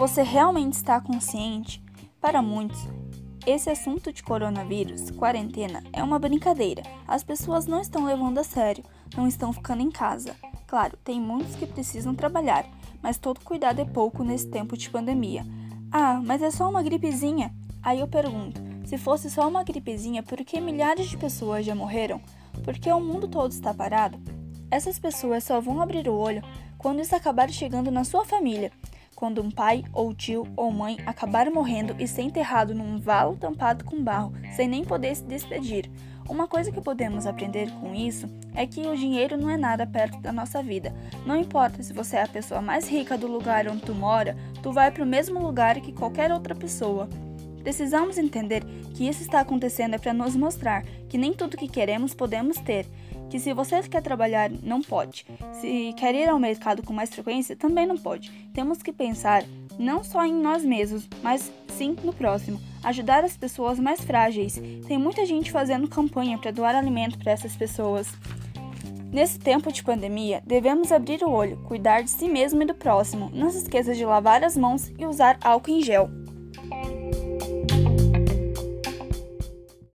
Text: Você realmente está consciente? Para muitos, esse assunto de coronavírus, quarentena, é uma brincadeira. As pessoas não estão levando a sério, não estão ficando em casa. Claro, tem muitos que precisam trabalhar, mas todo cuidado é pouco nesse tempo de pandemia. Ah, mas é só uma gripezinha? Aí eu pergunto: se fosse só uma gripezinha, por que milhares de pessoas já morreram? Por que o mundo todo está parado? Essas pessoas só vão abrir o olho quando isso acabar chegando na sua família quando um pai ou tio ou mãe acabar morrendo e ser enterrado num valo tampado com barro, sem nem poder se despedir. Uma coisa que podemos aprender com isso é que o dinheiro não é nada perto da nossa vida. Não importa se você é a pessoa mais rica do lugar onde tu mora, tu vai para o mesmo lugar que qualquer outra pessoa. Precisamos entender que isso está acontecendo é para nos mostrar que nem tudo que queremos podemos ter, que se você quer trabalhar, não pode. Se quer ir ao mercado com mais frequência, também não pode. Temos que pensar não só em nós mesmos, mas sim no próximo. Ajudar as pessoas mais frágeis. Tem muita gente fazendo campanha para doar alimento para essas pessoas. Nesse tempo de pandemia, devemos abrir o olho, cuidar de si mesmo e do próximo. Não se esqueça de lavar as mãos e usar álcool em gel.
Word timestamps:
Você 0.00 0.22
realmente 0.22 0.72
está 0.72 0.98
consciente? 0.98 1.84
Para 2.22 2.40
muitos, 2.40 2.78
esse 3.46 3.68
assunto 3.68 4.10
de 4.10 4.22
coronavírus, 4.22 5.10
quarentena, 5.10 5.84
é 5.92 6.02
uma 6.02 6.18
brincadeira. 6.18 6.82
As 7.06 7.22
pessoas 7.22 7.66
não 7.66 7.82
estão 7.82 8.06
levando 8.06 8.38
a 8.38 8.42
sério, 8.42 8.82
não 9.14 9.28
estão 9.28 9.52
ficando 9.52 9.82
em 9.82 9.90
casa. 9.90 10.34
Claro, 10.66 10.96
tem 11.04 11.20
muitos 11.20 11.54
que 11.54 11.66
precisam 11.66 12.14
trabalhar, 12.14 12.64
mas 13.02 13.18
todo 13.18 13.44
cuidado 13.44 13.82
é 13.82 13.84
pouco 13.84 14.24
nesse 14.24 14.48
tempo 14.48 14.74
de 14.74 14.88
pandemia. 14.88 15.44
Ah, 15.92 16.18
mas 16.24 16.40
é 16.40 16.50
só 16.50 16.70
uma 16.70 16.82
gripezinha? 16.82 17.54
Aí 17.82 18.00
eu 18.00 18.08
pergunto: 18.08 18.58
se 18.86 18.96
fosse 18.96 19.28
só 19.28 19.46
uma 19.46 19.62
gripezinha, 19.62 20.22
por 20.22 20.38
que 20.38 20.62
milhares 20.62 21.10
de 21.10 21.18
pessoas 21.18 21.66
já 21.66 21.74
morreram? 21.74 22.22
Por 22.64 22.78
que 22.78 22.90
o 22.90 23.00
mundo 23.00 23.28
todo 23.28 23.52
está 23.52 23.74
parado? 23.74 24.18
Essas 24.70 24.98
pessoas 24.98 25.44
só 25.44 25.60
vão 25.60 25.78
abrir 25.78 26.08
o 26.08 26.14
olho 26.14 26.42
quando 26.78 27.02
isso 27.02 27.14
acabar 27.14 27.50
chegando 27.50 27.90
na 27.90 28.02
sua 28.02 28.24
família 28.24 28.72
quando 29.20 29.42
um 29.42 29.50
pai 29.50 29.84
ou 29.92 30.14
tio 30.14 30.48
ou 30.56 30.72
mãe 30.72 30.96
acabar 31.04 31.50
morrendo 31.50 31.94
e 31.98 32.08
ser 32.08 32.22
enterrado 32.22 32.74
num 32.74 32.98
valo 32.98 33.36
tampado 33.36 33.84
com 33.84 34.02
barro, 34.02 34.32
sem 34.56 34.66
nem 34.66 34.82
poder 34.82 35.14
se 35.14 35.22
despedir. 35.24 35.90
Uma 36.26 36.48
coisa 36.48 36.72
que 36.72 36.80
podemos 36.80 37.26
aprender 37.26 37.70
com 37.72 37.94
isso 37.94 38.26
é 38.54 38.66
que 38.66 38.80
o 38.80 38.96
dinheiro 38.96 39.36
não 39.36 39.50
é 39.50 39.58
nada 39.58 39.86
perto 39.86 40.18
da 40.20 40.32
nossa 40.32 40.62
vida. 40.62 40.94
Não 41.26 41.36
importa 41.36 41.82
se 41.82 41.92
você 41.92 42.16
é 42.16 42.22
a 42.22 42.28
pessoa 42.28 42.62
mais 42.62 42.88
rica 42.88 43.18
do 43.18 43.26
lugar 43.26 43.68
onde 43.68 43.82
tu 43.82 43.94
mora, 43.94 44.34
tu 44.62 44.72
vai 44.72 44.90
para 44.90 45.04
o 45.04 45.06
mesmo 45.06 45.38
lugar 45.38 45.78
que 45.82 45.92
qualquer 45.92 46.32
outra 46.32 46.54
pessoa. 46.54 47.06
Precisamos 47.62 48.16
entender 48.16 48.64
que 48.94 49.06
isso 49.06 49.20
está 49.20 49.40
acontecendo 49.40 49.96
é 49.96 49.98
para 49.98 50.14
nos 50.14 50.34
mostrar 50.34 50.82
que 51.10 51.18
nem 51.18 51.34
tudo 51.34 51.58
que 51.58 51.68
queremos 51.68 52.14
podemos 52.14 52.56
ter, 52.56 52.86
que 53.30 53.38
se 53.38 53.54
você 53.54 53.80
quer 53.84 54.02
trabalhar, 54.02 54.50
não 54.50 54.82
pode. 54.82 55.24
Se 55.60 55.94
quer 55.96 56.14
ir 56.14 56.28
ao 56.28 56.38
mercado 56.38 56.82
com 56.82 56.92
mais 56.92 57.10
frequência, 57.10 57.56
também 57.56 57.86
não 57.86 57.96
pode. 57.96 58.30
Temos 58.52 58.82
que 58.82 58.92
pensar 58.92 59.44
não 59.78 60.02
só 60.02 60.26
em 60.26 60.34
nós 60.34 60.64
mesmos, 60.64 61.08
mas 61.22 61.50
sim 61.68 61.96
no 62.02 62.12
próximo. 62.12 62.60
Ajudar 62.82 63.24
as 63.24 63.36
pessoas 63.36 63.78
mais 63.78 64.00
frágeis. 64.00 64.60
Tem 64.86 64.98
muita 64.98 65.24
gente 65.24 65.52
fazendo 65.52 65.88
campanha 65.88 66.36
para 66.36 66.50
doar 66.50 66.74
alimento 66.74 67.18
para 67.18 67.32
essas 67.32 67.56
pessoas. 67.56 68.08
Nesse 69.12 69.38
tempo 69.38 69.72
de 69.72 69.82
pandemia, 69.82 70.42
devemos 70.46 70.92
abrir 70.92 71.22
o 71.22 71.30
olho, 71.30 71.56
cuidar 71.64 72.02
de 72.02 72.10
si 72.10 72.28
mesmo 72.28 72.62
e 72.62 72.66
do 72.66 72.74
próximo. 72.74 73.30
Não 73.32 73.50
se 73.50 73.58
esqueça 73.58 73.94
de 73.94 74.04
lavar 74.04 74.44
as 74.44 74.56
mãos 74.56 74.92
e 74.98 75.06
usar 75.06 75.38
álcool 75.42 75.70
em 75.70 75.82
gel. 75.82 76.19